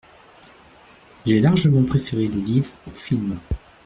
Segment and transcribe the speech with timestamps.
[1.27, 3.37] J’ai largement préféré le livre au film.